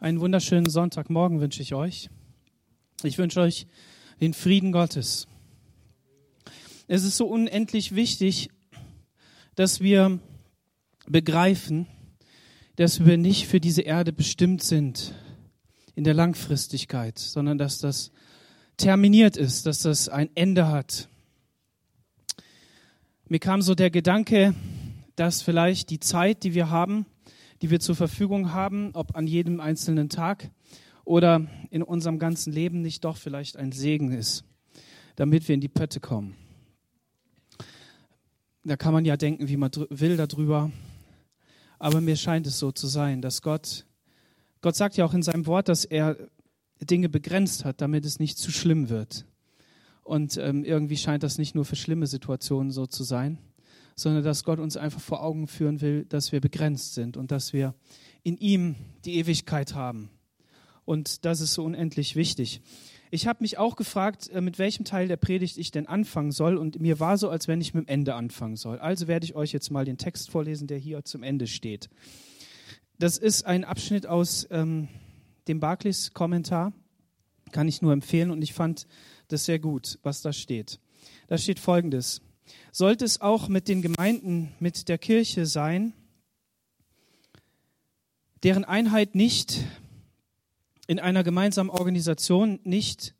[0.00, 2.10] Einen wunderschönen Sonntagmorgen wünsche ich euch.
[3.04, 3.66] Ich wünsche euch
[4.20, 5.28] den Frieden Gottes.
[6.88, 8.50] Es ist so unendlich wichtig,
[9.54, 10.18] dass wir
[11.06, 11.86] begreifen,
[12.76, 15.14] dass wir nicht für diese Erde bestimmt sind
[15.94, 18.10] in der Langfristigkeit, sondern dass das
[18.76, 21.08] terminiert ist, dass das ein Ende hat.
[23.28, 24.54] Mir kam so der Gedanke,
[25.14, 27.06] dass vielleicht die Zeit, die wir haben,
[27.64, 30.50] die wir zur Verfügung haben, ob an jedem einzelnen Tag
[31.06, 34.44] oder in unserem ganzen Leben nicht doch vielleicht ein Segen ist,
[35.16, 36.36] damit wir in die Pötte kommen.
[38.64, 40.70] Da kann man ja denken, wie man will darüber,
[41.78, 43.86] aber mir scheint es so zu sein, dass Gott,
[44.60, 46.18] Gott sagt ja auch in seinem Wort, dass er
[46.82, 49.24] Dinge begrenzt hat, damit es nicht zu schlimm wird.
[50.02, 53.38] Und ähm, irgendwie scheint das nicht nur für schlimme Situationen so zu sein,
[53.94, 57.52] sondern dass Gott uns einfach vor Augen führen will, dass wir begrenzt sind und dass
[57.52, 57.74] wir
[58.22, 60.10] in ihm die Ewigkeit haben.
[60.84, 62.60] Und das ist so unendlich wichtig.
[63.10, 66.56] Ich habe mich auch gefragt, äh, mit welchem Teil der Predigt ich denn anfangen soll.
[66.56, 68.78] Und mir war so, als wenn ich mit dem Ende anfangen soll.
[68.80, 71.88] Also werde ich euch jetzt mal den Text vorlesen, der hier zum Ende steht.
[72.98, 74.88] Das ist ein Abschnitt aus ähm,
[75.46, 76.72] dem Barclays Kommentar.
[77.52, 78.30] Kann ich nur empfehlen.
[78.30, 78.86] Und ich fand
[79.28, 80.80] das sehr gut, was da steht.
[81.28, 82.20] Da steht Folgendes
[82.72, 85.92] sollte es auch mit den Gemeinden, mit der Kirche sein,
[88.42, 89.64] deren Einheit nicht
[90.86, 93.14] in einer gemeinsamen Organisation, nicht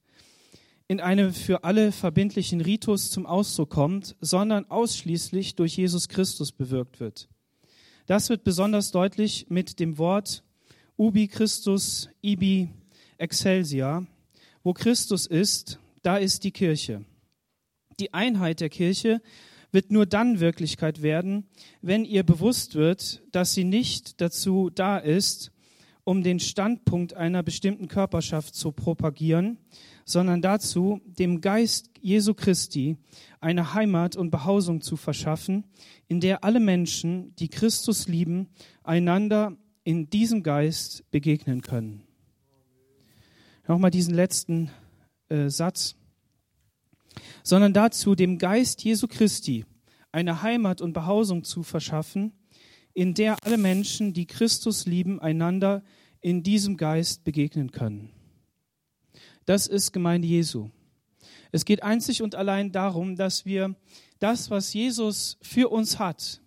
[0.87, 7.01] in einem für alle verbindlichen Ritus zum Ausdruck kommt, sondern ausschließlich durch Jesus Christus bewirkt
[7.01, 7.29] wird.
[8.07, 10.45] Das wird besonders deutlich mit dem Wort
[10.99, 12.69] Ubi Christus, Ibi
[13.17, 14.07] Excelsia.
[14.63, 17.05] Wo Christus ist, da ist die Kirche.
[18.01, 19.21] Die Einheit der Kirche
[19.71, 21.49] wird nur dann Wirklichkeit werden,
[21.83, 25.51] wenn ihr bewusst wird, dass sie nicht dazu da ist,
[26.05, 29.59] um den Standpunkt einer bestimmten Körperschaft zu propagieren,
[30.05, 32.99] sondern dazu, dem Geist Jesu Christi
[33.41, 35.65] eine Heimat und Behausung zu verschaffen,
[36.07, 38.49] in der alle Menschen, die Christus lieben,
[38.83, 42.03] einander in diesem Geist begegnen können.
[43.67, 44.71] Nochmal diesen letzten
[45.31, 45.97] äh, Satz
[47.43, 49.65] sondern dazu, dem Geist Jesu Christi
[50.13, 52.33] eine Heimat und Behausung zu verschaffen,
[52.93, 55.83] in der alle Menschen, die Christus lieben, einander
[56.21, 58.11] in diesem Geist begegnen können.
[59.45, 60.71] Das ist Gemeinde Jesu.
[61.51, 63.75] Es geht einzig und allein darum, dass wir
[64.21, 66.41] das, was Jesus für uns hat,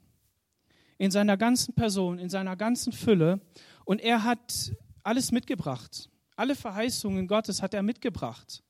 [0.97, 3.41] in seiner ganzen Person, in seiner ganzen Fülle,
[3.85, 4.73] und er hat
[5.03, 6.09] alles mitgebracht.
[6.35, 8.63] Alle Verheißungen Gottes hat er mitgebracht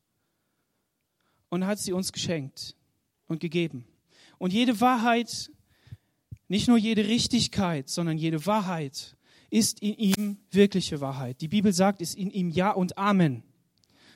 [1.49, 2.75] und hat sie uns geschenkt
[3.27, 3.85] und gegeben.
[4.37, 5.51] Und jede Wahrheit,
[6.47, 9.15] nicht nur jede Richtigkeit, sondern jede Wahrheit
[9.49, 11.41] ist in ihm wirkliche Wahrheit.
[11.41, 13.43] Die Bibel sagt, ist in ihm Ja und Amen.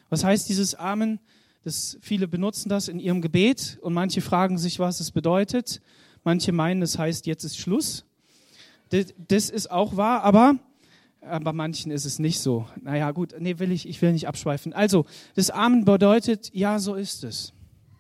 [0.09, 1.19] Was heißt dieses Amen?
[1.63, 5.81] Das, viele benutzen das in ihrem Gebet und manche fragen sich, was es bedeutet.
[6.23, 8.05] Manche meinen, es heißt, jetzt ist Schluss.
[8.89, 10.59] Das, das ist auch wahr, aber
[11.21, 12.67] bei manchen ist es nicht so.
[12.81, 14.73] Naja, gut, nee, will ich, ich will nicht abschweifen.
[14.73, 15.05] Also,
[15.35, 17.53] das Amen bedeutet, ja, so ist es.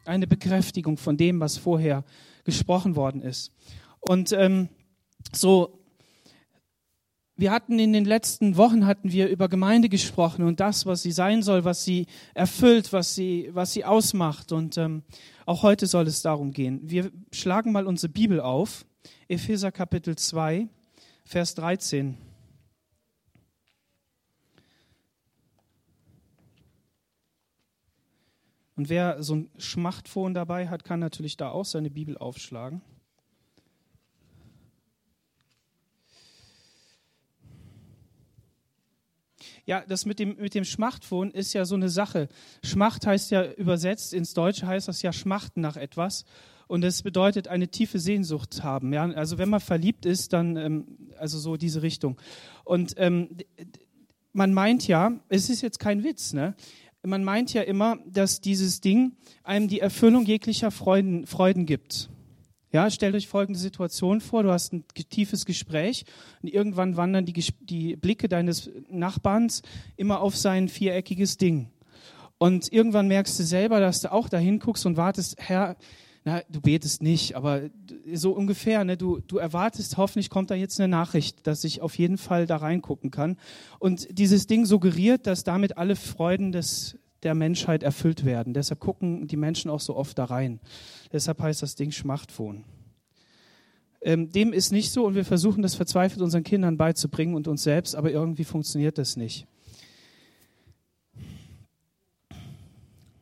[0.05, 2.03] Eine Bekräftigung von dem, was vorher
[2.43, 3.51] gesprochen worden ist.
[3.99, 4.69] Und ähm,
[5.31, 5.79] so,
[7.35, 11.11] wir hatten in den letzten Wochen hatten wir über Gemeinde gesprochen und das, was sie
[11.11, 14.51] sein soll, was sie erfüllt, was sie, was sie ausmacht.
[14.51, 15.03] Und ähm,
[15.45, 16.81] auch heute soll es darum gehen.
[16.83, 18.85] Wir schlagen mal unsere Bibel auf,
[19.27, 20.67] Epheser Kapitel 2,
[21.25, 22.17] Vers 13.
[28.81, 32.81] Und wer so ein Schmachtphone dabei hat, kann natürlich da auch seine Bibel aufschlagen.
[39.67, 42.27] Ja, das mit dem, mit dem Schmachtphone ist ja so eine Sache.
[42.63, 46.25] Schmacht heißt ja übersetzt ins Deutsche heißt das ja Schmachten nach etwas.
[46.67, 48.93] Und das bedeutet eine tiefe Sehnsucht haben.
[48.93, 49.03] Ja?
[49.11, 50.87] Also wenn man verliebt ist, dann, ähm,
[51.19, 52.19] also so diese Richtung.
[52.63, 53.29] Und ähm,
[54.33, 56.55] man meint ja, es ist jetzt kein Witz, ne?
[57.03, 59.13] Man meint ja immer, dass dieses Ding
[59.43, 62.09] einem die Erfüllung jeglicher Freuden, Freuden gibt.
[62.73, 66.05] Ja, stellt euch folgende Situation vor, du hast ein tiefes Gespräch
[66.41, 69.61] und irgendwann wandern die, die Blicke deines Nachbarns
[69.97, 71.69] immer auf sein viereckiges Ding.
[72.37, 75.75] Und irgendwann merkst du selber, dass du auch dahin guckst und wartest, Herr,
[76.23, 77.69] na, du betest nicht, aber
[78.13, 81.97] so ungefähr, ne, du, du erwartest, hoffentlich kommt da jetzt eine Nachricht, dass ich auf
[81.97, 83.37] jeden Fall da reingucken kann.
[83.79, 88.53] Und dieses Ding suggeriert, dass damit alle Freuden des, der Menschheit erfüllt werden.
[88.53, 90.59] Deshalb gucken die Menschen auch so oft da rein.
[91.11, 92.65] Deshalb heißt das Ding Schmachtphone.
[94.03, 97.63] Ähm, dem ist nicht so und wir versuchen das verzweifelt unseren Kindern beizubringen und uns
[97.63, 99.47] selbst, aber irgendwie funktioniert das nicht.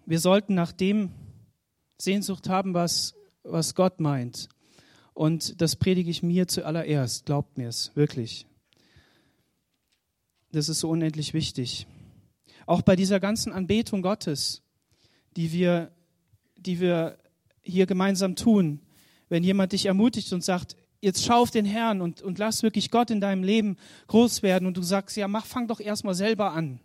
[0.05, 1.11] Wir sollten nach dem
[2.01, 3.13] Sehnsucht haben, was,
[3.43, 4.49] was Gott meint.
[5.13, 8.47] Und das predige ich mir zuallererst, glaubt mir es, wirklich.
[10.51, 11.87] Das ist so unendlich wichtig.
[12.65, 14.63] Auch bei dieser ganzen Anbetung Gottes,
[15.35, 15.91] die wir,
[16.55, 17.17] die wir
[17.61, 18.79] hier gemeinsam tun,
[19.27, 22.89] wenn jemand dich ermutigt und sagt, jetzt schau auf den Herrn und, und lass wirklich
[22.89, 26.53] Gott in deinem Leben groß werden und du sagst, ja, mach, fang doch erstmal selber
[26.53, 26.79] an,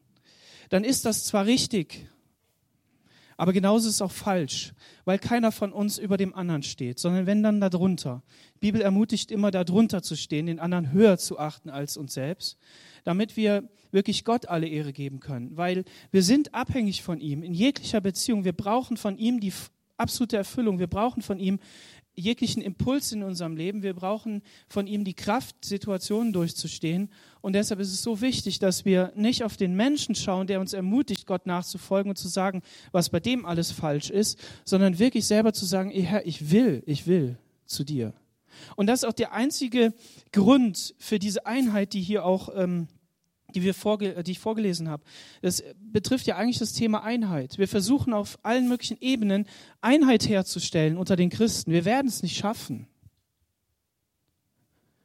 [0.71, 2.09] dann ist das zwar richtig,
[3.37, 4.73] aber genauso ist es auch falsch,
[5.05, 8.23] weil keiner von uns über dem anderen steht, sondern wenn dann darunter.
[8.57, 12.59] Die Bibel ermutigt immer, darunter zu stehen, den anderen höher zu achten als uns selbst,
[13.05, 17.55] damit wir wirklich Gott alle Ehre geben können, weil wir sind abhängig von ihm in
[17.55, 18.45] jeglicher Beziehung.
[18.45, 19.53] Wir brauchen von ihm die
[19.97, 20.79] absolute Erfüllung.
[20.79, 21.59] Wir brauchen von ihm
[22.17, 23.83] jeglichen Impuls in unserem Leben.
[23.83, 27.11] Wir brauchen von ihm die Kraft, Situationen durchzustehen.
[27.41, 30.73] Und deshalb ist es so wichtig, dass wir nicht auf den Menschen schauen, der uns
[30.73, 32.63] ermutigt, Gott nachzufolgen und zu sagen,
[32.93, 37.07] was bei dem alles falsch ist, sondern wirklich selber zu sagen, Herr, ich will, ich
[37.07, 38.13] will zu dir.
[38.77, 39.93] Und das ist auch der einzige
[40.33, 42.89] Grund für diese Einheit, die hier auch ähm,
[43.55, 45.03] die, wir vorge die ich vorgelesen habe.
[45.43, 47.59] Das betrifft ja eigentlich das Thema Einheit.
[47.59, 49.47] Wir versuchen auf allen möglichen Ebenen
[49.81, 51.73] Einheit herzustellen unter den Christen.
[51.73, 52.87] Wir werden es nicht schaffen.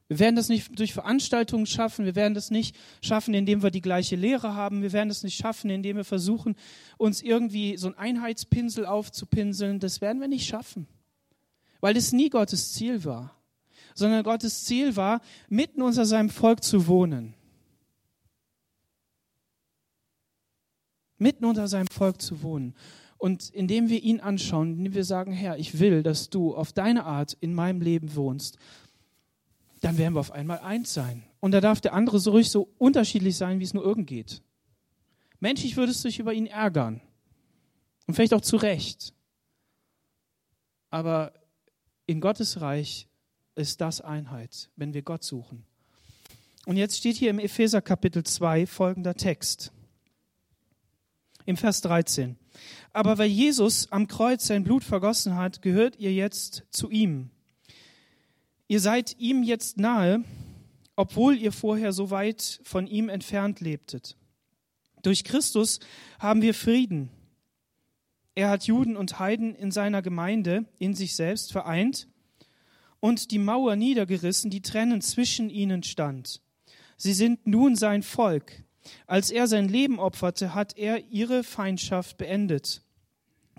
[0.10, 2.04] Wir werden das nicht durch Veranstaltungen schaffen.
[2.04, 4.82] Wir werden das nicht schaffen, indem wir die gleiche Lehre haben.
[4.82, 6.56] Wir werden das nicht schaffen, indem wir versuchen,
[6.98, 9.80] uns irgendwie so ein Einheitspinsel aufzupinseln.
[9.80, 10.88] Das werden wir nicht schaffen.
[11.80, 13.36] Weil es nie Gottes Ziel war.
[13.94, 17.36] Sondern Gottes Ziel war, mitten unter seinem Volk zu wohnen.
[21.20, 22.74] Mitten unter seinem Volk zu wohnen.
[23.18, 27.06] Und indem wir ihn anschauen, indem wir sagen, Herr, ich will, dass du auf deine
[27.06, 28.58] Art in meinem Leben wohnst,
[29.82, 31.24] dann werden wir auf einmal eins sein.
[31.40, 34.42] Und da darf der andere so ruhig so unterschiedlich sein, wie es nur irgend geht.
[35.40, 37.02] Menschlich würdest du dich über ihn ärgern.
[38.08, 39.14] Und vielleicht auch zu Recht.
[40.90, 41.34] Aber
[42.08, 43.08] in Gottes Reich
[43.56, 45.66] ist das Einheit, wenn wir Gott suchen.
[46.66, 49.72] Und jetzt steht hier im Epheser Kapitel 2 folgender Text
[51.50, 52.38] im Vers 13.
[52.94, 57.32] Aber weil Jesus am Kreuz sein Blut vergossen hat, gehört ihr jetzt zu ihm.
[58.68, 60.24] Ihr seid ihm jetzt nahe,
[60.96, 64.16] obwohl ihr vorher so weit von ihm entfernt lebtet.
[65.02, 65.80] Durch Christus
[66.20, 67.10] haben wir Frieden.
[68.36, 72.08] Er hat Juden und Heiden in seiner Gemeinde, in sich selbst vereint
[73.00, 76.42] und die Mauer niedergerissen, die trennend zwischen ihnen stand.
[76.96, 78.64] Sie sind nun sein Volk.
[79.08, 82.82] Als er sein Leben opferte, hat er ihre Feindschaft beendet.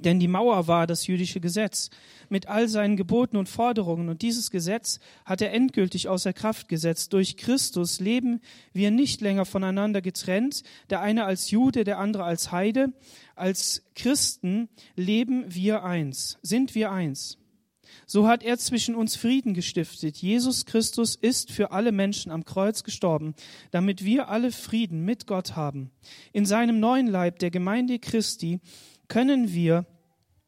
[0.04, 1.90] Denn die Mauer war das jüdische Gesetz
[2.28, 4.08] mit all seinen Geboten und Forderungen.
[4.08, 7.12] Und dieses Gesetz hat er endgültig außer Kraft gesetzt.
[7.12, 8.40] Durch Christus leben
[8.72, 12.92] wir nicht länger voneinander getrennt, der eine als Jude, der andere als Heide.
[13.36, 17.39] Als Christen leben wir eins, sind wir eins.
[18.12, 20.16] So hat er zwischen uns Frieden gestiftet.
[20.16, 23.36] Jesus Christus ist für alle Menschen am Kreuz gestorben,
[23.70, 25.92] damit wir alle Frieden mit Gott haben.
[26.32, 28.58] In seinem neuen Leib, der Gemeinde Christi,
[29.06, 29.86] können wir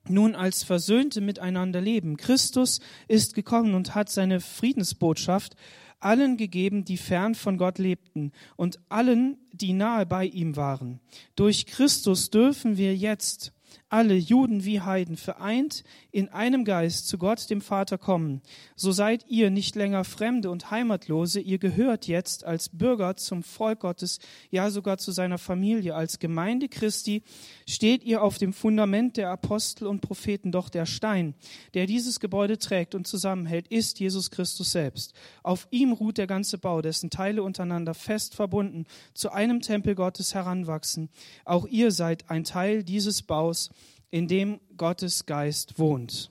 [0.08, 2.16] nun als Versöhnte miteinander leben.
[2.16, 5.54] Christus ist gekommen und hat seine Friedensbotschaft
[6.00, 10.98] allen gegeben, die fern von Gott lebten und allen, die nahe bei ihm waren.
[11.36, 13.52] Durch Christus dürfen wir jetzt
[13.92, 18.40] alle Juden wie Heiden vereint in einem Geist zu Gott dem Vater kommen.
[18.74, 23.80] So seid ihr nicht länger Fremde und Heimatlose, ihr gehört jetzt als Bürger zum Volk
[23.80, 24.18] Gottes,
[24.50, 25.94] ja sogar zu seiner Familie.
[25.94, 27.22] Als Gemeinde Christi
[27.68, 31.34] steht ihr auf dem Fundament der Apostel und Propheten, doch der Stein,
[31.74, 35.12] der dieses Gebäude trägt und zusammenhält, ist Jesus Christus selbst.
[35.42, 40.32] Auf ihm ruht der ganze Bau, dessen Teile untereinander fest verbunden zu einem Tempel Gottes
[40.32, 41.10] heranwachsen.
[41.44, 43.68] Auch ihr seid ein Teil dieses Baus,
[44.12, 46.30] in dem Gottes Geist wohnt.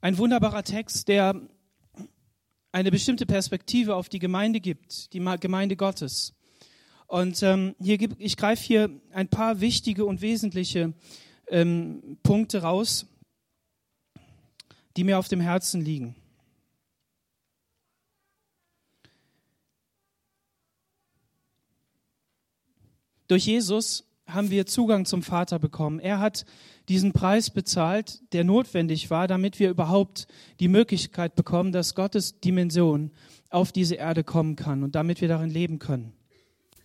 [0.00, 1.38] Ein wunderbarer Text, der
[2.72, 6.32] eine bestimmte Perspektive auf die Gemeinde gibt, die Gemeinde Gottes.
[7.06, 10.94] Und ähm, hier gibt, ich greife hier ein paar wichtige und wesentliche
[11.50, 13.06] ähm, Punkte raus,
[14.96, 16.16] die mir auf dem Herzen liegen.
[23.28, 26.00] Durch Jesus haben wir Zugang zum Vater bekommen.
[26.00, 26.44] Er hat
[26.88, 30.26] diesen Preis bezahlt, der notwendig war, damit wir überhaupt
[30.60, 33.10] die Möglichkeit bekommen, dass Gottes Dimension
[33.50, 36.12] auf diese Erde kommen kann und damit wir darin leben können.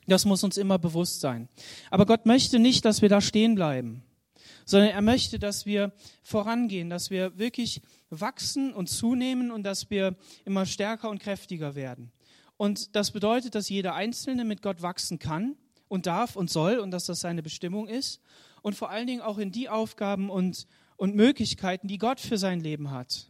[0.08, 1.48] Das muss uns immer bewusst sein.
[1.90, 4.04] Aber Gott möchte nicht, dass wir da stehen bleiben,
[4.66, 5.92] sondern er möchte, dass wir
[6.22, 10.16] vorangehen, dass wir wirklich wachsen und zunehmen und dass wir
[10.46, 12.12] immer stärker und kräftiger werden.
[12.58, 15.56] Und das bedeutet, dass jeder Einzelne mit Gott wachsen kann
[15.88, 18.22] und darf und soll und dass das seine Bestimmung ist.
[18.62, 22.60] Und vor allen Dingen auch in die Aufgaben und, und Möglichkeiten, die Gott für sein
[22.60, 23.28] Leben hat.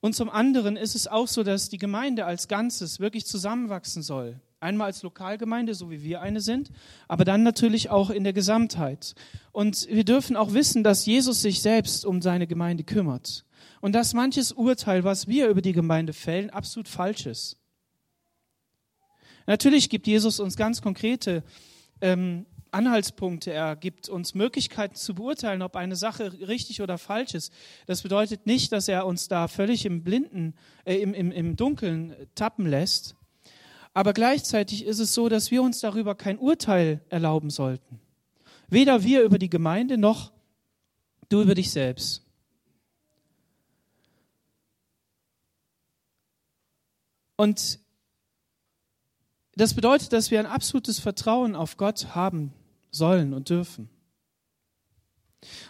[0.00, 4.40] Und zum anderen ist es auch so, dass die Gemeinde als Ganzes wirklich zusammenwachsen soll.
[4.60, 6.70] Einmal als Lokalgemeinde, so wie wir eine sind,
[7.08, 9.14] aber dann natürlich auch in der Gesamtheit.
[9.52, 13.46] Und wir dürfen auch wissen, dass Jesus sich selbst um seine Gemeinde kümmert.
[13.80, 17.56] Und dass manches Urteil, was wir über die Gemeinde fällen, absolut falsch ist.
[19.46, 21.42] Natürlich gibt Jesus uns ganz konkrete
[22.02, 27.52] ähm, Anhaltspunkte, er gibt uns Möglichkeiten zu beurteilen, ob eine Sache richtig oder falsch ist.
[27.86, 32.14] Das bedeutet nicht, dass er uns da völlig im Blinden, äh, im, im, im Dunkeln
[32.34, 33.16] tappen lässt.
[33.92, 38.00] Aber gleichzeitig ist es so, dass wir uns darüber kein Urteil erlauben sollten.
[38.68, 40.32] Weder wir über die Gemeinde noch
[41.28, 42.24] du über dich selbst.
[47.36, 47.80] Und
[49.54, 52.52] das bedeutet, dass wir ein absolutes Vertrauen auf Gott haben
[52.90, 53.88] sollen und dürfen.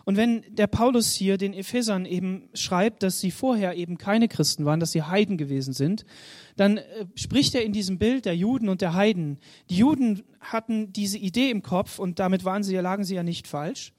[0.05, 4.65] Und wenn der Paulus hier den Ephesern eben schreibt, dass sie vorher eben keine Christen
[4.65, 6.05] waren, dass sie Heiden gewesen sind,
[6.57, 9.39] dann äh, spricht er in diesem Bild der Juden und der Heiden.
[9.69, 13.47] Die Juden hatten diese Idee im Kopf und damit waren sie, lagen sie ja nicht
[13.47, 13.93] falsch,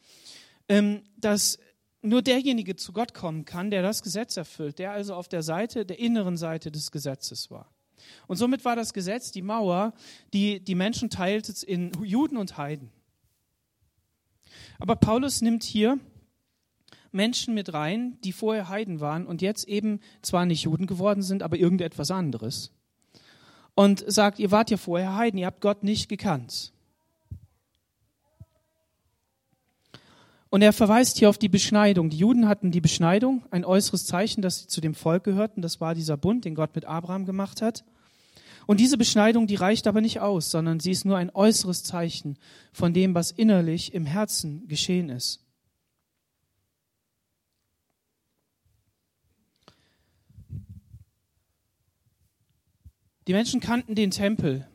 [0.67, 1.57] ähm, dass
[2.01, 5.85] nur derjenige zu Gott kommen kann, der das Gesetz erfüllt, der also auf der Seite,
[5.85, 7.71] der inneren Seite des Gesetzes war.
[8.27, 9.93] Und somit war das Gesetz die Mauer,
[10.33, 12.91] die die Menschen teilte in Juden und Heiden.
[14.79, 15.99] Aber Paulus nimmt hier
[17.11, 21.43] Menschen mit rein, die vorher Heiden waren und jetzt eben zwar nicht Juden geworden sind,
[21.43, 22.71] aber irgendetwas anderes.
[23.75, 26.73] Und sagt, ihr wart ja vorher Heiden, ihr habt Gott nicht gekannt.
[30.49, 32.09] Und er verweist hier auf die Beschneidung.
[32.09, 35.61] Die Juden hatten die Beschneidung, ein äußeres Zeichen, dass sie zu dem Volk gehörten.
[35.61, 37.85] Das war dieser Bund, den Gott mit Abraham gemacht hat.
[38.67, 42.37] Und diese Beschneidung, die reicht aber nicht aus, sondern sie ist nur ein äußeres Zeichen
[42.71, 45.45] von dem, was innerlich im Herzen geschehen ist.
[53.27, 54.67] Die Menschen kannten den Tempel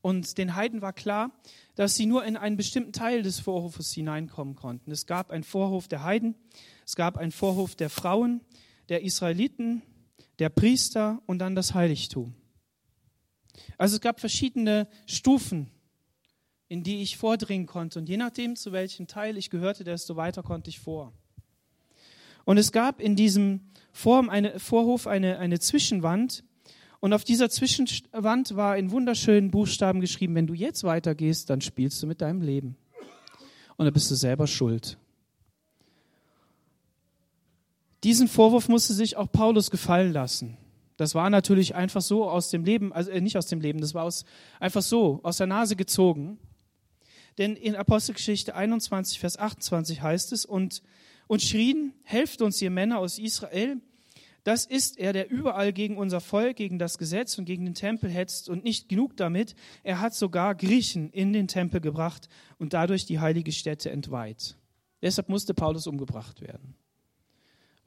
[0.00, 1.30] und den Heiden war klar,
[1.74, 4.90] dass sie nur in einen bestimmten Teil des Vorhofes hineinkommen konnten.
[4.90, 6.34] Es gab einen Vorhof der Heiden,
[6.86, 8.40] es gab einen Vorhof der Frauen,
[8.88, 9.82] der Israeliten,
[10.38, 12.34] der Priester und dann das Heiligtum.
[13.76, 15.70] Also es gab verschiedene Stufen,
[16.68, 17.98] in die ich vordringen konnte.
[17.98, 21.12] Und je nachdem, zu welchem Teil ich gehörte, desto weiter konnte ich vor.
[22.44, 23.60] Und es gab in diesem
[23.92, 26.44] Form eine, Vorhof eine, eine Zwischenwand.
[27.00, 32.02] Und auf dieser Zwischenwand war in wunderschönen Buchstaben geschrieben, wenn du jetzt weitergehst, dann spielst
[32.02, 32.76] du mit deinem Leben.
[33.76, 34.98] Und dann bist du selber schuld.
[38.04, 40.56] Diesen Vorwurf musste sich auch Paulus gefallen lassen.
[40.98, 43.94] Das war natürlich einfach so aus dem Leben, also äh, nicht aus dem Leben, das
[43.94, 44.24] war aus,
[44.60, 46.38] einfach so aus der Nase gezogen.
[47.38, 50.82] Denn in Apostelgeschichte 21, Vers 28 heißt es, und,
[51.28, 53.80] und schrien, helft uns ihr Männer aus Israel,
[54.42, 58.10] das ist er, der überall gegen unser Volk, gegen das Gesetz und gegen den Tempel
[58.10, 62.28] hetzt und nicht genug damit, er hat sogar Griechen in den Tempel gebracht
[62.58, 64.56] und dadurch die heilige Stätte entweiht.
[65.00, 66.74] Deshalb musste Paulus umgebracht werden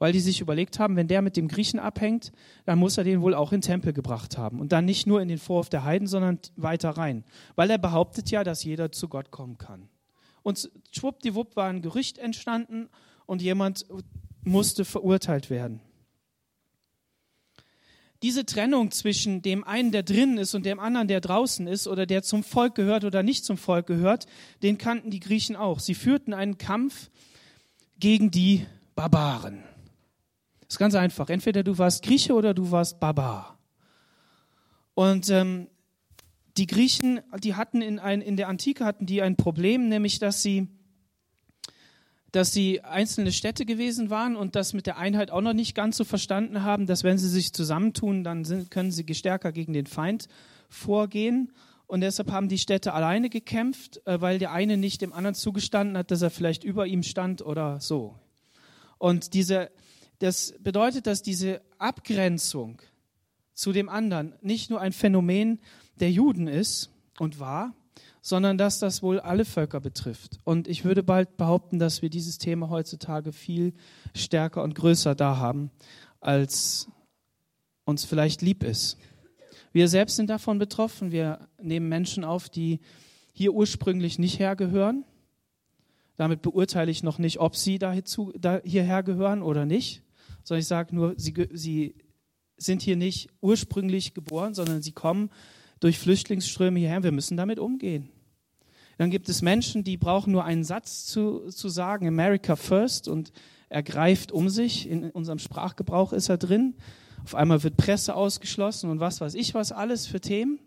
[0.02, 2.32] weil die sich überlegt haben, wenn der mit dem Griechen abhängt,
[2.64, 4.58] dann muss er den wohl auch in den Tempel gebracht haben.
[4.58, 7.22] Und dann nicht nur in den Vorhof der Heiden, sondern weiter rein.
[7.54, 9.88] Weil er behauptet ja, dass jeder zu Gott kommen kann.
[10.42, 12.88] Und schwuppdiwupp war ein Gerücht entstanden
[13.26, 13.86] und jemand
[14.42, 15.80] musste verurteilt werden.
[18.22, 22.06] Diese Trennung zwischen dem einen, der drinnen ist, und dem anderen, der draußen ist, oder
[22.06, 24.26] der zum Volk gehört oder nicht zum Volk gehört,
[24.64, 25.78] den kannten die Griechen auch.
[25.78, 27.08] Sie führten einen Kampf
[28.00, 28.66] gegen die
[28.96, 29.62] Barbaren
[30.72, 31.28] ist ganz einfach.
[31.28, 33.58] Entweder du warst Grieche oder du warst Barbar.
[34.94, 35.68] Und ähm,
[36.56, 40.42] die Griechen, die hatten in, ein, in der Antike hatten die ein Problem, nämlich dass
[40.42, 40.68] sie,
[42.30, 45.96] dass sie einzelne Städte gewesen waren und das mit der Einheit auch noch nicht ganz
[45.96, 49.86] so verstanden haben, dass wenn sie sich zusammentun, dann sind, können sie stärker gegen den
[49.86, 50.28] Feind
[50.68, 51.52] vorgehen.
[51.86, 55.98] Und deshalb haben die Städte alleine gekämpft, äh, weil der eine nicht dem anderen zugestanden
[55.98, 58.14] hat, dass er vielleicht über ihm stand oder so.
[58.96, 59.70] Und diese
[60.22, 62.80] das bedeutet, dass diese Abgrenzung
[63.54, 65.58] zu dem anderen nicht nur ein Phänomen
[65.98, 67.74] der Juden ist und war,
[68.20, 70.38] sondern dass das wohl alle Völker betrifft.
[70.44, 73.74] Und ich würde bald behaupten, dass wir dieses Thema heutzutage viel
[74.14, 75.72] stärker und größer da haben,
[76.20, 76.88] als
[77.84, 78.98] uns vielleicht lieb ist.
[79.72, 81.10] Wir selbst sind davon betroffen.
[81.10, 82.78] Wir nehmen Menschen auf, die
[83.32, 85.04] hier ursprünglich nicht hergehören.
[86.16, 90.02] Damit beurteile ich noch nicht, ob sie da hierher gehören oder nicht,
[90.44, 91.94] sondern ich sage nur, sie, sie
[92.56, 95.30] sind hier nicht ursprünglich geboren, sondern sie kommen
[95.80, 97.02] durch Flüchtlingsströme hierher.
[97.02, 98.08] Wir müssen damit umgehen.
[98.98, 103.32] Dann gibt es Menschen, die brauchen nur einen Satz zu, zu sagen, America First, und
[103.68, 104.88] er greift um sich.
[104.88, 106.74] In unserem Sprachgebrauch ist er drin.
[107.24, 110.60] Auf einmal wird Presse ausgeschlossen und was weiß ich was alles für Themen.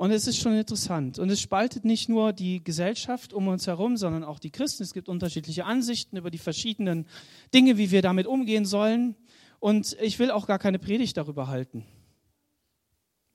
[0.00, 1.18] Und es ist schon interessant.
[1.18, 4.82] Und es spaltet nicht nur die Gesellschaft um uns herum, sondern auch die Christen.
[4.82, 7.06] Es gibt unterschiedliche Ansichten über die verschiedenen
[7.52, 9.14] Dinge, wie wir damit umgehen sollen.
[9.58, 11.84] Und ich will auch gar keine Predigt darüber halten.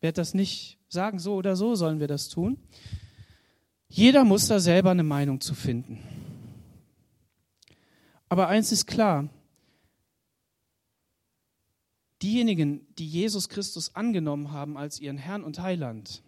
[0.02, 2.58] Ich das nicht sagen, so oder so sollen wir das tun.
[3.88, 6.00] Jeder muss da selber eine Meinung zu finden.
[8.28, 9.30] Aber eins ist klar,
[12.24, 16.24] diejenigen, die Jesus Christus angenommen haben als ihren Herrn und Heiland,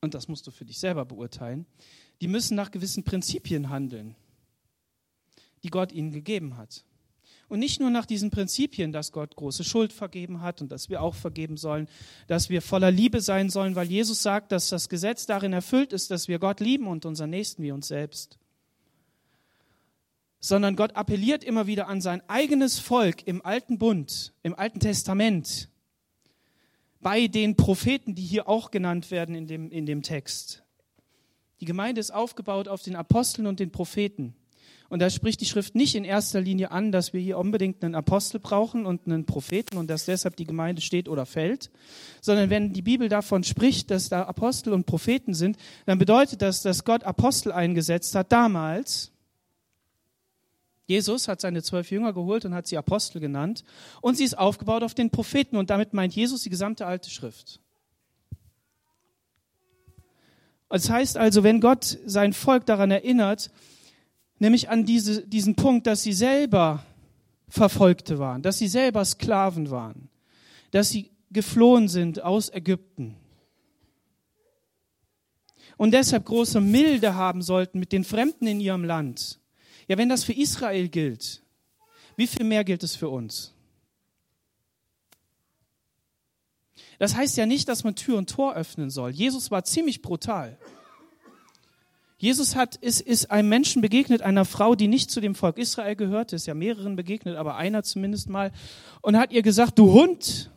[0.00, 1.66] und das musst du für dich selber beurteilen,
[2.20, 4.16] die müssen nach gewissen Prinzipien handeln,
[5.62, 6.84] die Gott ihnen gegeben hat.
[7.48, 11.02] Und nicht nur nach diesen Prinzipien, dass Gott große Schuld vergeben hat und dass wir
[11.02, 11.88] auch vergeben sollen,
[12.28, 16.12] dass wir voller Liebe sein sollen, weil Jesus sagt, dass das Gesetz darin erfüllt ist,
[16.12, 18.38] dass wir Gott lieben und unseren Nächsten wie uns selbst.
[20.38, 25.69] Sondern Gott appelliert immer wieder an sein eigenes Volk im alten Bund, im alten Testament,
[27.00, 30.62] bei den Propheten, die hier auch genannt werden in dem, in dem Text.
[31.60, 34.34] Die Gemeinde ist aufgebaut auf den Aposteln und den Propheten.
[34.88, 37.94] Und da spricht die Schrift nicht in erster Linie an, dass wir hier unbedingt einen
[37.94, 41.70] Apostel brauchen und einen Propheten und dass deshalb die Gemeinde steht oder fällt,
[42.20, 46.62] sondern wenn die Bibel davon spricht, dass da Apostel und Propheten sind, dann bedeutet das,
[46.62, 49.12] dass Gott Apostel eingesetzt hat damals.
[50.90, 53.62] Jesus hat seine zwölf Jünger geholt und hat sie Apostel genannt
[54.00, 57.60] und sie ist aufgebaut auf den Propheten und damit meint Jesus die gesamte alte Schrift.
[60.68, 63.52] Das heißt also, wenn Gott sein Volk daran erinnert,
[64.40, 66.84] nämlich an diese, diesen Punkt, dass sie selber
[67.48, 70.08] Verfolgte waren, dass sie selber Sklaven waren,
[70.72, 73.14] dass sie geflohen sind aus Ägypten
[75.76, 79.39] und deshalb große Milde haben sollten mit den Fremden in ihrem Land.
[79.90, 81.42] Ja, wenn das für Israel gilt,
[82.14, 83.52] wie viel mehr gilt es für uns?
[87.00, 89.10] Das heißt ja nicht, dass man Tür und Tor öffnen soll.
[89.10, 90.56] Jesus war ziemlich brutal.
[92.18, 95.96] Jesus hat, ist, ist einem Menschen begegnet, einer Frau, die nicht zu dem Volk Israel
[95.96, 98.52] gehört, ist ja mehreren begegnet, aber einer zumindest mal,
[99.02, 100.52] und hat ihr gesagt, du Hund.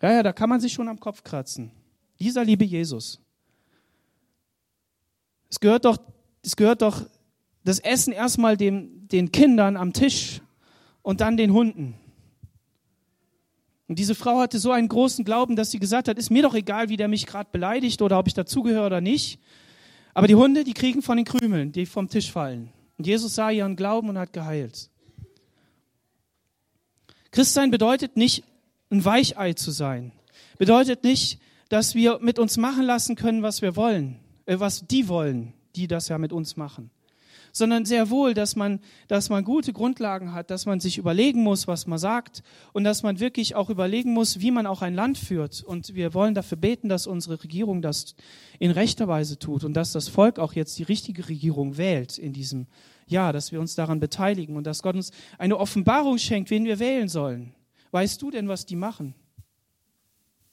[0.00, 1.72] Ja, ja, da kann man sich schon am Kopf kratzen.
[2.20, 3.20] Dieser liebe Jesus.
[5.52, 5.98] Es gehört doch,
[6.42, 7.02] es gehört doch
[7.62, 10.40] das Essen erstmal dem, den Kindern am Tisch
[11.02, 11.94] und dann den Hunden.
[13.86, 16.54] Und diese Frau hatte so einen großen Glauben, dass sie gesagt hat, ist mir doch
[16.54, 19.38] egal, wie der mich gerade beleidigt oder ob ich dazugehöre oder nicht.
[20.14, 22.70] Aber die Hunde, die kriegen von den Krümeln, die vom Tisch fallen.
[22.96, 24.88] Und Jesus sah ihren Glauben und hat geheilt.
[27.30, 28.42] Christsein bedeutet nicht,
[28.90, 30.12] ein Weichei zu sein.
[30.56, 31.38] Bedeutet nicht,
[31.68, 34.18] dass wir mit uns machen lassen können, was wir wollen,
[34.60, 36.90] was die wollen, die das ja mit uns machen
[37.52, 41.68] sondern sehr wohl, dass man, dass man gute Grundlagen hat, dass man sich überlegen muss,
[41.68, 45.18] was man sagt und dass man wirklich auch überlegen muss, wie man auch ein Land
[45.18, 45.62] führt.
[45.62, 48.16] Und wir wollen dafür beten, dass unsere Regierung das
[48.58, 52.32] in rechter Weise tut und dass das Volk auch jetzt die richtige Regierung wählt in
[52.32, 52.66] diesem
[53.06, 56.78] Jahr, dass wir uns daran beteiligen und dass Gott uns eine Offenbarung schenkt, wen wir
[56.78, 57.54] wählen sollen.
[57.90, 59.14] Weißt du denn, was die machen?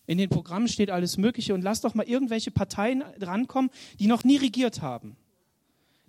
[0.10, 3.70] In den Programmen steht alles Mögliche und lass doch mal irgendwelche Parteien drankommen,
[4.00, 5.16] die noch nie regiert haben.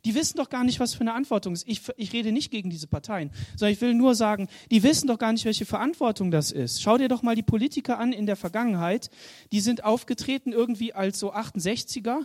[0.06, 1.68] Die wissen doch gar nicht, was für eine Verantwortung ist.
[1.68, 5.18] Ich, ich rede nicht gegen diese Parteien, sondern ich will nur sagen, die wissen doch
[5.18, 6.80] gar nicht, welche Verantwortung das ist.
[6.80, 9.10] Schau dir doch mal die Politiker an in der Vergangenheit.
[9.52, 12.22] Die sind aufgetreten irgendwie als so 68er.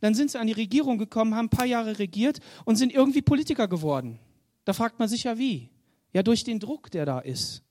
[0.00, 3.22] Dann sind sie an die Regierung gekommen, haben ein paar Jahre regiert und sind irgendwie
[3.22, 4.20] Politiker geworden.
[4.64, 5.68] Da fragt man sich ja wie.
[6.12, 7.64] Ja, durch den Druck, der da ist.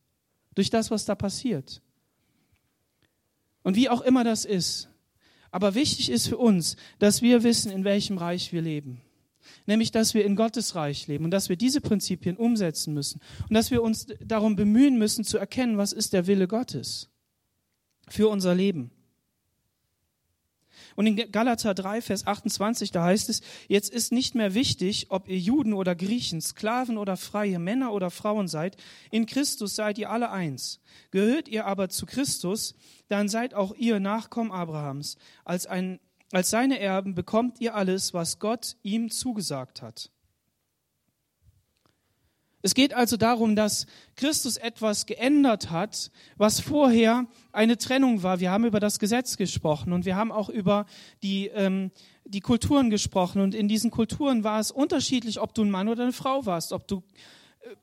[0.54, 1.82] Durch das, was da passiert.
[3.68, 4.88] Und wie auch immer das ist.
[5.52, 9.02] Aber wichtig ist für uns, dass wir wissen, in welchem Reich wir leben
[9.66, 13.54] nämlich dass wir in Gottes Reich leben und dass wir diese Prinzipien umsetzen müssen und
[13.54, 17.10] dass wir uns darum bemühen müssen zu erkennen, was ist der Wille Gottes
[18.08, 18.92] für unser Leben.
[20.98, 25.30] Und in Galater 3, Vers 28, da heißt es, jetzt ist nicht mehr wichtig, ob
[25.30, 28.78] ihr Juden oder Griechen, Sklaven oder Freie, Männer oder Frauen seid.
[29.12, 30.82] In Christus seid ihr alle eins.
[31.12, 32.74] Gehört ihr aber zu Christus,
[33.10, 35.18] dann seid auch ihr Nachkommen Abrahams.
[35.46, 36.00] Als, ein,
[36.32, 40.10] als seine Erben bekommt ihr alles, was Gott ihm zugesagt hat.
[42.68, 43.86] Es geht also darum, dass
[44.18, 48.42] Christus etwas geändert hat, was vorher eine Trennung war.
[48.42, 50.86] Wir haben über das Gesetz gesprochen und wir haben auch über
[51.24, 51.92] die, ähm,
[52.26, 53.40] die Kulturen gesprochen.
[53.42, 56.74] Und in diesen Kulturen war es unterschiedlich, ob du ein Mann oder eine Frau warst,
[56.74, 57.04] ob du
[57.62, 57.74] äh,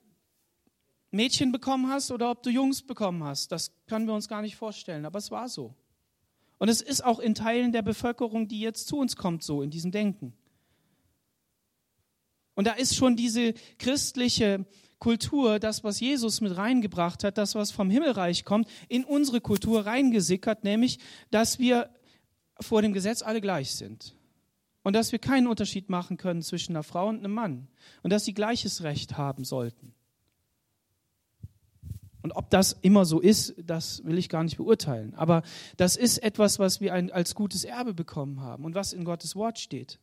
[1.11, 3.53] Mädchen bekommen hast oder ob du Jungs bekommen hast.
[3.53, 5.75] Das können wir uns gar nicht vorstellen, aber es war so.
[6.59, 9.71] Und es ist auch in Teilen der Bevölkerung, die jetzt zu uns kommt, so in
[9.71, 10.35] diesem Denken.
[12.55, 14.67] Und da ist schon diese christliche
[14.99, 19.85] Kultur, das, was Jesus mit reingebracht hat, das, was vom Himmelreich kommt, in unsere Kultur
[19.85, 20.99] reingesickert, nämlich,
[21.31, 21.91] dass wir
[22.61, 24.15] vor dem Gesetz alle gleich sind.
[24.83, 27.69] Und dass wir keinen Unterschied machen können zwischen einer Frau und einem Mann.
[28.03, 29.95] Und dass sie gleiches Recht haben sollten.
[32.23, 35.15] Und ob das immer so ist, das will ich gar nicht beurteilen.
[35.15, 35.43] Aber
[35.77, 39.59] das ist etwas, was wir als gutes Erbe bekommen haben und was in Gottes Wort
[39.59, 39.99] steht.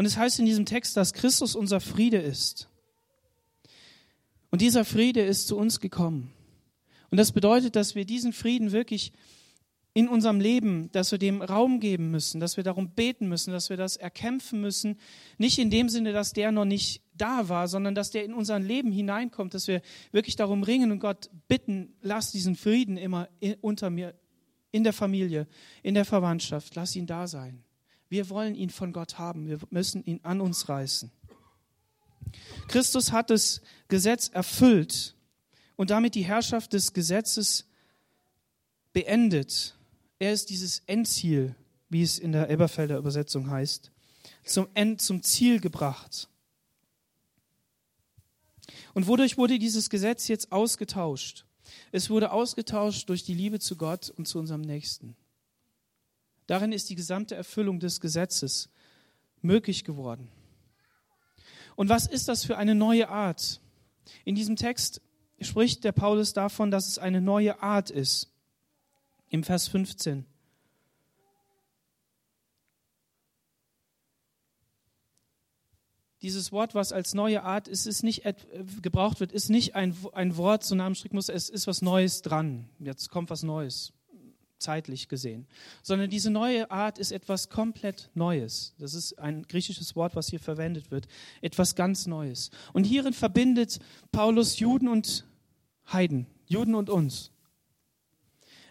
[0.00, 2.70] Und es heißt in diesem Text, dass Christus unser Friede ist.
[4.50, 6.32] Und dieser Friede ist zu uns gekommen.
[7.10, 9.12] Und das bedeutet, dass wir diesen Frieden wirklich
[9.92, 13.68] in unserem Leben, dass wir dem Raum geben müssen, dass wir darum beten müssen, dass
[13.68, 14.96] wir das erkämpfen müssen.
[15.36, 18.58] Nicht in dem Sinne, dass der noch nicht da war, sondern dass der in unser
[18.58, 19.82] Leben hineinkommt, dass wir
[20.12, 23.28] wirklich darum ringen und Gott bitten, lass diesen Frieden immer
[23.60, 24.14] unter mir,
[24.72, 25.46] in der Familie,
[25.82, 27.64] in der Verwandtschaft, lass ihn da sein.
[28.10, 29.48] Wir wollen ihn von Gott haben.
[29.48, 31.10] Wir müssen ihn an uns reißen.
[32.68, 35.14] Christus hat das Gesetz erfüllt
[35.76, 37.66] und damit die Herrschaft des Gesetzes
[38.92, 39.76] beendet.
[40.18, 41.54] Er ist dieses Endziel,
[41.88, 43.90] wie es in der Elberfelder Übersetzung heißt,
[44.44, 46.28] zum, End, zum Ziel gebracht.
[48.92, 51.46] Und wodurch wurde dieses Gesetz jetzt ausgetauscht?
[51.92, 55.16] Es wurde ausgetauscht durch die Liebe zu Gott und zu unserem Nächsten.
[56.50, 58.70] Darin ist die gesamte Erfüllung des Gesetzes
[59.40, 60.32] möglich geworden.
[61.76, 63.60] Und was ist das für eine neue Art?
[64.24, 65.00] In diesem Text
[65.40, 68.32] spricht der Paulus davon, dass es eine neue Art ist.
[69.28, 70.26] Im Vers 15.
[76.20, 78.24] Dieses Wort, was als neue Art ist, ist nicht
[78.82, 82.68] gebraucht wird, ist nicht ein, ein Wort, so Namen muss, es ist was Neues dran.
[82.80, 83.92] Jetzt kommt was Neues
[84.60, 85.46] zeitlich gesehen,
[85.82, 88.74] sondern diese neue Art ist etwas komplett Neues.
[88.78, 91.08] Das ist ein griechisches Wort, was hier verwendet wird.
[91.40, 92.50] Etwas ganz Neues.
[92.72, 93.78] Und hierin verbindet
[94.12, 95.26] Paulus Juden und
[95.92, 97.32] Heiden, Juden und uns.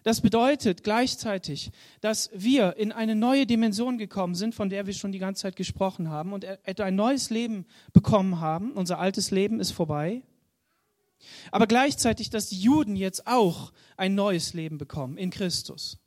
[0.04, 5.12] Das bedeutet gleichzeitig, dass wir in eine neue Dimension gekommen sind, von der wir schon
[5.12, 6.46] die ganze Zeit gesprochen haben und
[6.80, 8.72] ein neues Leben bekommen haben.
[8.72, 10.24] Unser altes Leben ist vorbei
[11.52, 15.98] aber gleichzeitig, dass die Juden jetzt auch ein neues Leben bekommen in Christus.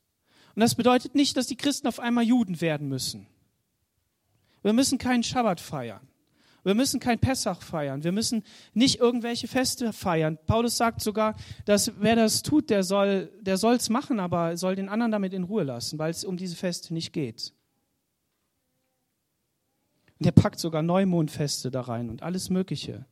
[0.55, 3.27] Und das bedeutet nicht, dass die Christen auf einmal Juden werden müssen.
[4.61, 6.07] Wir müssen keinen Schabbat feiern.
[6.63, 8.03] Wir müssen kein Pessach feiern.
[8.03, 10.37] Wir müssen nicht irgendwelche Feste feiern.
[10.45, 14.87] Paulus sagt sogar, dass wer das tut, der soll der soll's machen, aber soll den
[14.87, 17.53] anderen damit in Ruhe lassen, weil es um diese Feste nicht geht.
[20.19, 23.05] Und er packt sogar Neumondfeste da rein und alles Mögliche.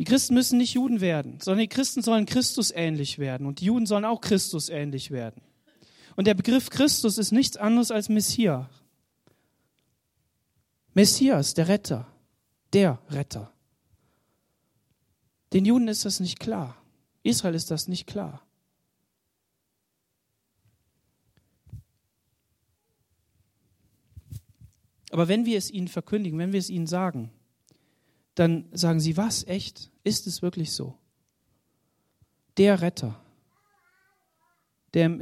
[0.00, 3.66] Die Christen müssen nicht Juden werden, sondern die Christen sollen Christus ähnlich werden und die
[3.66, 5.42] Juden sollen auch Christus ähnlich werden.
[6.16, 8.66] Und der Begriff Christus ist nichts anderes als Messias.
[10.94, 12.10] Messias, der Retter,
[12.72, 13.52] der Retter.
[15.52, 16.82] Den Juden ist das nicht klar.
[17.22, 18.40] Israel ist das nicht klar.
[25.10, 27.30] Aber wenn wir es ihnen verkündigen, wenn wir es ihnen sagen,
[28.40, 29.90] dann sagen sie, was, echt?
[30.02, 30.96] Ist es wirklich so?
[32.56, 33.22] Der Retter,
[34.94, 35.18] der,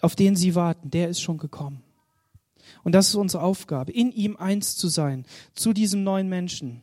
[0.00, 1.82] auf den sie warten, der ist schon gekommen.
[2.84, 6.82] Und das ist unsere Aufgabe, in ihm eins zu sein, zu diesem neuen Menschen.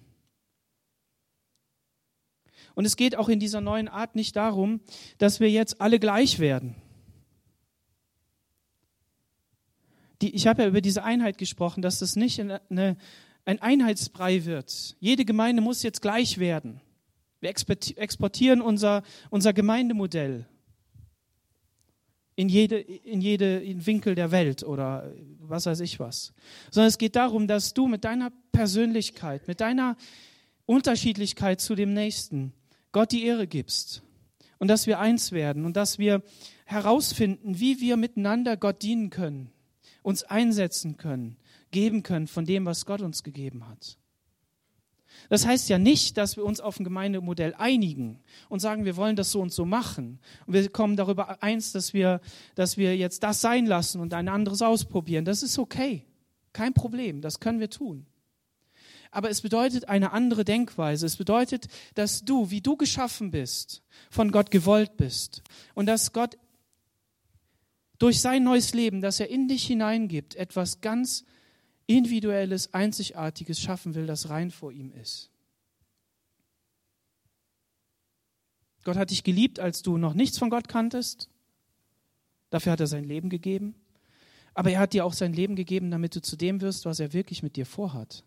[2.76, 4.82] Und es geht auch in dieser neuen Art nicht darum,
[5.18, 6.76] dass wir jetzt alle gleich werden.
[10.22, 12.98] Die, ich habe ja über diese Einheit gesprochen, dass das nicht eine,
[13.50, 14.96] ein Einheitsbrei wird.
[15.00, 16.82] Jede Gemeinde muss jetzt gleich werden.
[17.42, 20.46] Wir exportieren unser, unser Gemeindemodell
[22.36, 26.34] in jede, in jede Winkel der Welt oder was weiß ich was.
[26.70, 29.98] Sondern es geht darum, dass du mit deiner Persönlichkeit, mit deiner
[30.68, 32.54] Unterschiedlichkeit zu dem Nächsten
[32.92, 34.04] Gott die Ehre gibst
[34.60, 36.22] und dass wir eins werden und dass wir
[36.66, 39.50] herausfinden, wie wir miteinander Gott dienen können,
[40.04, 41.36] uns einsetzen können,
[41.72, 43.98] geben können von dem, was Gott uns gegeben hat.
[45.28, 49.16] Das heißt ja nicht, dass wir uns auf ein Gemeindemodell einigen und sagen, wir wollen
[49.16, 50.20] das so und so machen.
[50.46, 52.22] Und wir kommen darüber eins, dass wir,
[52.56, 55.26] dass wir jetzt das sein lassen und ein anderes ausprobieren.
[55.26, 56.06] Das ist okay.
[56.54, 57.22] Kein Problem.
[57.22, 58.06] Das können wir tun.
[59.12, 61.06] Aber es bedeutet eine andere Denkweise.
[61.06, 65.42] Es bedeutet, dass du, wie du geschaffen bist, von Gott gewollt bist.
[65.74, 66.38] Und dass Gott
[67.98, 71.26] durch sein neues Leben, das er in dich hineingibt, etwas ganz
[71.90, 75.32] individuelles, einzigartiges schaffen will, das rein vor ihm ist.
[78.84, 81.30] Gott hat dich geliebt, als du noch nichts von Gott kanntest.
[82.52, 83.74] Dafür hat er sein Leben gegeben.
[84.54, 87.12] Aber er hat dir auch sein Leben gegeben, damit du zu dem wirst, was er
[87.12, 88.24] wirklich mit dir vorhat.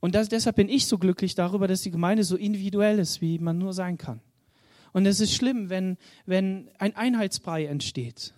[0.00, 3.38] Und das, deshalb bin ich so glücklich darüber, dass die Gemeinde so individuell ist, wie
[3.38, 4.20] man nur sein kann.
[4.92, 8.32] Und es ist schlimm, wenn, wenn ein Einheitsbrei entsteht.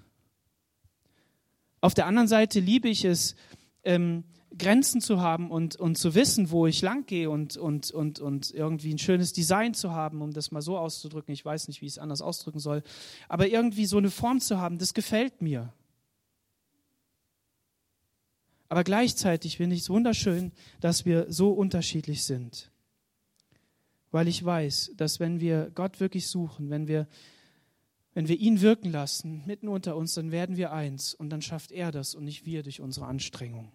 [1.81, 3.37] Auf der anderen Seite liebe ich es,
[3.85, 4.25] ähm,
[4.59, 8.51] Grenzen zu haben und, und zu wissen, wo ich lang gehe und, und, und, und
[8.53, 11.35] irgendwie ein schönes Design zu haben, um das mal so auszudrücken.
[11.35, 12.83] Ich weiß nicht, wie ich es anders ausdrücken soll.
[13.29, 15.73] Aber irgendwie so eine Form zu haben, das gefällt mir.
[18.69, 22.71] Aber gleichzeitig finde ich es wunderschön, dass wir so unterschiedlich sind.
[24.11, 27.07] Weil ich weiß, dass wenn wir Gott wirklich suchen, wenn wir,
[28.17, 31.71] wenn wir ihn wirken lassen, mitten unter uns, dann werden wir eins und dann schafft
[31.71, 33.71] er das und nicht wir durch unsere Anstrengung.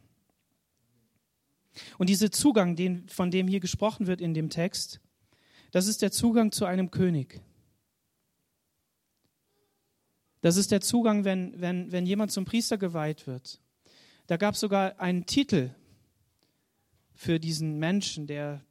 [1.99, 4.99] Und dieser Zugang, den, von dem hier gesprochen wird in dem Text,
[5.69, 7.39] das ist der Zugang zu einem König.
[10.41, 13.61] Das ist der Zugang, wenn, wenn, wenn jemand zum Priester geweiht wird.
[14.25, 15.69] Da gab es sogar einen Titel
[17.13, 18.65] für diesen Menschen, der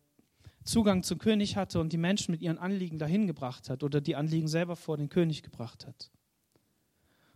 [0.64, 4.16] Zugang zum König hatte und die Menschen mit ihren Anliegen dahin gebracht hat oder die
[4.16, 6.10] Anliegen selber vor den König gebracht hat.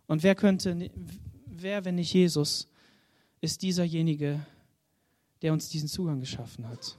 [0.07, 0.91] Und wer könnte,
[1.47, 2.69] wer, wenn nicht Jesus,
[3.41, 4.45] ist dieserjenige,
[5.43, 6.99] der uns diesen Zugang geschaffen hat.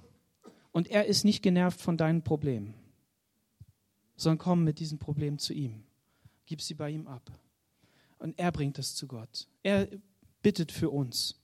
[0.72, 2.74] Und er ist nicht genervt von deinen Problemen,
[4.16, 5.84] sondern komm mit diesen Problemen zu ihm.
[6.46, 7.32] Gib sie bei ihm ab.
[8.20, 9.48] Und er bringt es zu Gott.
[9.64, 9.88] Er
[10.42, 11.40] bittet für uns.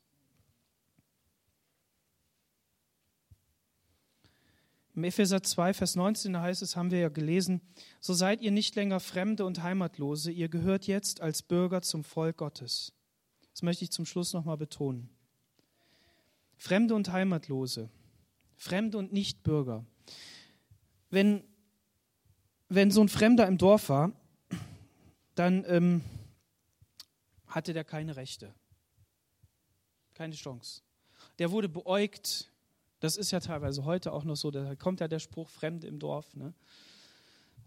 [5.02, 7.60] Im Epheser 2, Vers 19, da heißt es, haben wir ja gelesen,
[8.02, 12.38] so seid ihr nicht länger Fremde und Heimatlose, ihr gehört jetzt als Bürger zum Volk
[12.38, 12.94] Gottes.
[13.52, 15.10] Das möchte ich zum Schluss nochmal betonen.
[16.56, 17.90] Fremde und Heimatlose,
[18.58, 19.88] Fremde und Nichtbürger.
[21.10, 21.44] Wenn,
[22.70, 24.12] wenn so ein Fremder im Dorf war,
[25.34, 26.04] dann ähm,
[27.48, 28.54] hatte der keine Rechte.
[30.14, 30.84] Keine Chance.
[31.40, 32.51] Der wurde beäugt.
[33.02, 34.52] Das ist ja teilweise heute auch noch so.
[34.52, 36.36] Da kommt ja der Spruch Fremde im Dorf.
[36.36, 36.54] Ne?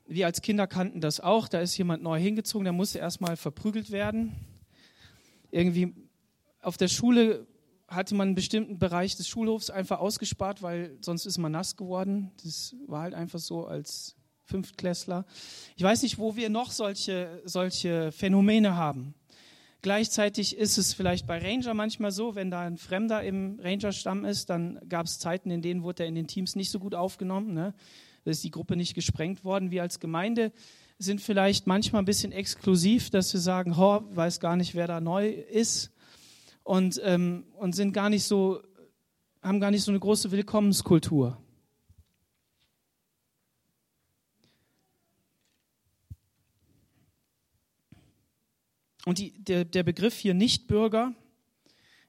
[0.06, 1.48] Wir als Kinder kannten das auch.
[1.48, 4.32] Da ist jemand neu hingezogen, der musste erstmal verprügelt werden.
[5.50, 5.92] Irgendwie
[6.62, 7.48] auf der Schule
[7.88, 12.30] hatte man einen bestimmten Bereich des Schulhofs einfach ausgespart, weil sonst ist man nass geworden.
[12.44, 15.26] Das war halt einfach so als Fünftklässler.
[15.74, 19.14] Ich weiß nicht, wo wir noch solche, solche Phänomene haben.
[19.84, 24.48] Gleichzeitig ist es vielleicht bei Ranger manchmal so, wenn da ein Fremder im Ranger-Stamm ist,
[24.48, 27.52] dann gab es Zeiten, in denen wurde er in den Teams nicht so gut aufgenommen.
[27.52, 27.74] Ne?
[28.24, 29.70] Da ist die Gruppe nicht gesprengt worden.
[29.70, 30.52] Wir als Gemeinde
[30.96, 35.02] sind vielleicht manchmal ein bisschen exklusiv, dass wir sagen, ho, weiß gar nicht, wer da
[35.02, 35.92] neu ist
[36.62, 38.62] und, ähm, und sind gar nicht so,
[39.42, 41.36] haben gar nicht so eine große Willkommenskultur.
[49.04, 51.12] Und die, der, der Begriff hier Nichtbürger,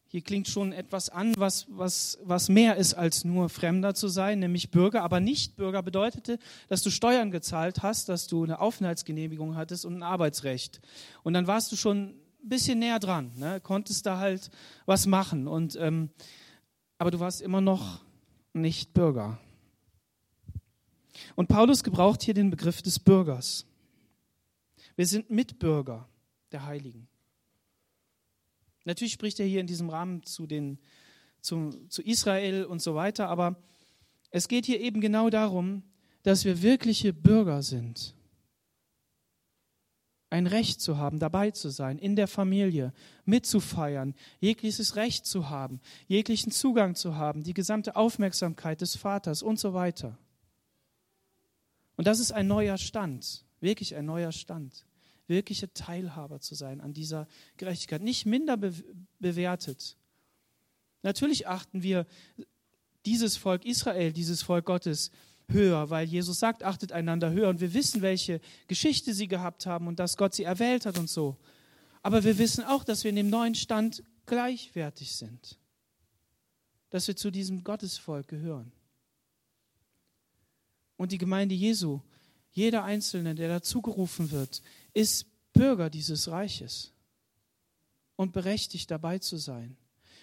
[0.07, 4.39] hier klingt schon etwas an, was, was, was mehr ist als nur Fremder zu sein,
[4.39, 5.03] nämlich Bürger.
[5.03, 10.03] Aber Nichtbürger bedeutete, dass du Steuern gezahlt hast, dass du eine Aufenthaltsgenehmigung hattest und ein
[10.03, 10.79] Arbeitsrecht.
[11.23, 13.59] Und dann warst du schon ein bisschen näher dran, ne?
[13.59, 14.51] konntest da halt
[14.85, 15.49] was machen.
[15.49, 16.09] Und, ähm,
[16.97, 17.99] aber du warst immer noch
[18.53, 19.37] nicht Bürger.
[21.35, 23.65] Und Paulus gebraucht hier den Begriff des Bürgers.
[24.95, 26.07] Wir sind Mitbürger
[26.55, 27.09] der Heiligen.
[28.85, 30.79] Natürlich spricht er hier in diesem Rahmen zu, den,
[31.41, 33.57] zu, zu Israel und so weiter, aber
[34.29, 35.83] es geht hier eben genau darum,
[36.23, 38.15] dass wir wirkliche Bürger sind.
[40.29, 42.93] Ein Recht zu haben, dabei zu sein, in der Familie,
[43.25, 49.59] mitzufeiern, jegliches Recht zu haben, jeglichen Zugang zu haben, die gesamte Aufmerksamkeit des Vaters und
[49.59, 50.17] so weiter.
[51.97, 54.85] Und das ist ein neuer Stand, wirklich ein neuer Stand
[55.27, 58.73] wirkliche Teilhaber zu sein an dieser Gerechtigkeit, nicht minder be
[59.19, 59.97] bewertet.
[61.01, 62.05] Natürlich achten wir
[63.05, 65.11] dieses Volk Israel, dieses Volk Gottes,
[65.49, 69.87] höher, weil Jesus sagt, achtet einander höher und wir wissen, welche Geschichte sie gehabt haben
[69.87, 71.37] und dass Gott sie erwählt hat und so.
[72.01, 75.59] Aber wir wissen auch, dass wir in dem neuen Stand gleichwertig sind,
[76.89, 78.71] dass wir zu diesem Gottesvolk gehören.
[80.97, 82.01] Und die Gemeinde Jesu,
[82.51, 84.61] jeder Einzelne, der dazugerufen wird,
[84.95, 86.91] ist Bürger dieses Reiches
[88.15, 89.77] und berechtigt dabei zu sein.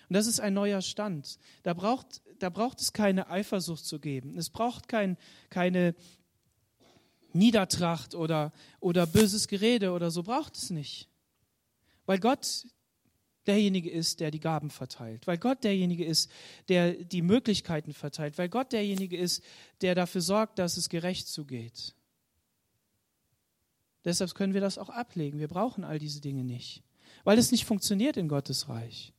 [0.09, 1.39] Und das ist ein neuer Stand.
[1.63, 4.37] Da braucht, da braucht es keine Eifersucht zu geben.
[4.37, 5.17] Es braucht kein,
[5.49, 5.95] keine
[7.33, 11.09] Niedertracht oder, oder böses Gerede oder so, braucht es nicht.
[12.05, 12.67] Weil Gott
[13.47, 16.31] derjenige ist, der die Gaben verteilt, weil Gott derjenige ist,
[16.69, 19.43] der die Möglichkeiten verteilt, weil Gott derjenige ist,
[19.81, 21.95] der dafür sorgt, dass es gerecht zugeht.
[24.05, 25.39] Deshalb können wir das auch ablegen.
[25.39, 26.83] Wir brauchen all diese Dinge nicht,
[27.25, 29.13] weil es nicht funktioniert in Gottes Reich.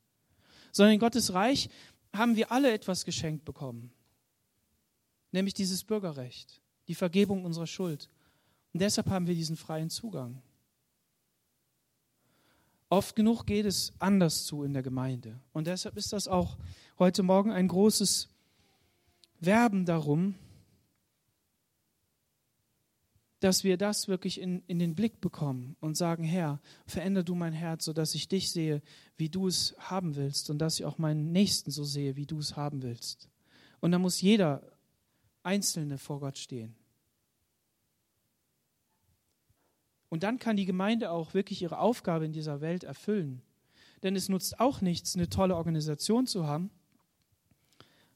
[0.71, 1.69] Sondern in Gottes Reich
[2.13, 3.91] haben wir alle etwas geschenkt bekommen,
[5.31, 8.09] nämlich dieses Bürgerrecht, die Vergebung unserer Schuld.
[8.73, 10.41] Und deshalb haben wir diesen freien Zugang.
[12.89, 15.39] Oft genug geht es anders zu in der Gemeinde.
[15.51, 16.57] Und deshalb ist das auch
[16.99, 18.29] heute Morgen ein großes
[19.39, 20.35] Werben darum,
[23.43, 27.51] dass wir das wirklich in, in den Blick bekommen und sagen, Herr, veränder du mein
[27.51, 28.81] Herz, sodass ich dich sehe,
[29.17, 32.39] wie du es haben willst und dass ich auch meinen Nächsten so sehe, wie du
[32.39, 33.29] es haben willst.
[33.81, 34.61] Und da muss jeder
[35.43, 36.73] Einzelne vor Gott stehen.
[40.07, 43.41] Und dann kann die Gemeinde auch wirklich ihre Aufgabe in dieser Welt erfüllen.
[44.03, 46.69] Denn es nutzt auch nichts, eine tolle Organisation zu haben,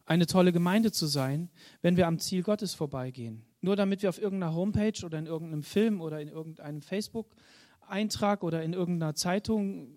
[0.05, 1.49] eine tolle Gemeinde zu sein,
[1.81, 3.43] wenn wir am Ziel Gottes vorbeigehen.
[3.67, 8.63] Nur damit wir auf irgendeiner Homepage oder in irgendeinem Film oder in irgendeinem Facebook-Eintrag oder
[8.63, 9.89] in irgendeiner Zeitung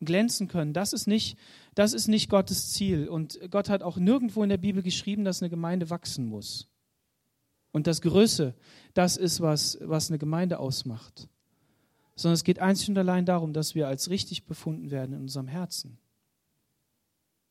[0.00, 0.72] glänzen können.
[0.72, 1.38] Das ist, nicht,
[1.76, 3.08] das ist nicht Gottes Ziel.
[3.08, 6.68] Und Gott hat auch nirgendwo in der Bibel geschrieben, dass eine Gemeinde wachsen muss.
[7.70, 8.56] Und das Größe,
[8.92, 11.28] das ist, was, was eine Gemeinde ausmacht.
[12.16, 15.46] Sondern es geht einzig und allein darum, dass wir als richtig befunden werden in unserem
[15.46, 15.96] Herzen.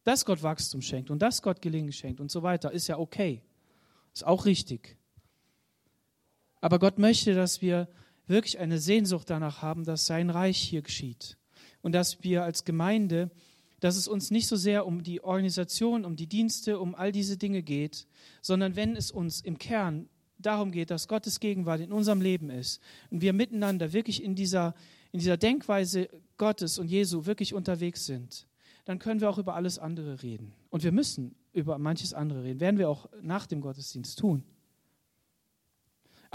[0.04, 3.42] Dass Gott Wachstum schenkt und dass Gott Gelingen schenkt und so weiter, ist ja okay.
[4.14, 4.98] Ist auch richtig.
[6.66, 7.88] Aber Gott möchte, dass wir
[8.26, 11.38] wirklich eine Sehnsucht danach haben, dass sein Reich hier geschieht.
[11.84, 13.30] Und dass wir als Gemeinde,
[13.82, 17.38] dass es uns nicht so sehr um die Organisation, um die Dienste, um all diese
[17.38, 18.08] Dinge geht,
[18.42, 22.82] sondern wenn es uns im Kern darum geht, dass Gottes Gegenwart in unserem Leben ist
[23.12, 24.74] und wir miteinander wirklich in dieser,
[25.12, 28.48] in dieser Denkweise Gottes und Jesu wirklich unterwegs sind,
[28.86, 30.52] dann können wir auch über alles andere reden.
[30.72, 32.60] Und wir müssen über manches andere reden.
[32.60, 34.44] Werden wir auch nach dem Gottesdienst tun.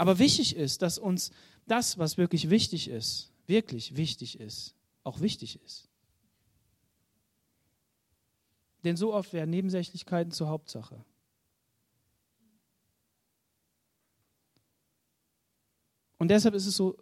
[0.01, 1.29] Aber wichtig ist, dass uns
[1.67, 5.89] das, was wirklich wichtig ist, wirklich wichtig ist, auch wichtig ist.
[8.83, 11.05] Denn so oft werden Nebensächlichkeiten zur Hauptsache.
[16.17, 16.97] Und deshalb ist es so,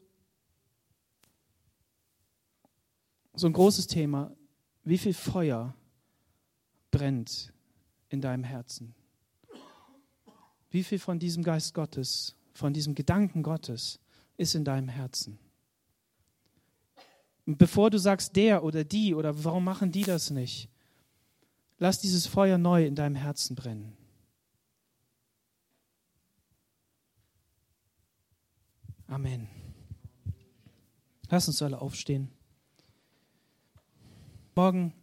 [3.34, 4.36] so ein großes Thema,
[4.84, 5.74] wie viel Feuer
[6.92, 7.54] brennt
[8.10, 8.94] in deinem Herzen?
[10.70, 14.00] Wie viel von diesem Geist Gottes, von diesem Gedanken Gottes
[14.38, 15.40] ist in deinem Herzen?
[17.46, 20.70] Und bevor du sagst, der oder die oder warum machen die das nicht,
[21.80, 23.98] lass dieses Feuer neu in deinem Herzen brennen.
[29.08, 29.48] Amen.
[31.30, 32.30] Lass uns alle aufstehen.
[34.54, 34.94] Morgen